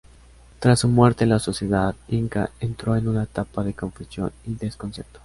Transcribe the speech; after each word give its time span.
Tras 0.59 0.79
su 0.79 0.87
muerte, 0.87 1.27
la 1.27 1.37
sociedad 1.37 1.93
inca 2.07 2.49
entró 2.59 2.95
en 2.95 3.07
una 3.07 3.21
etapa 3.21 3.63
de 3.63 3.75
confusión 3.75 4.31
y 4.47 4.55
desconcierto. 4.55 5.19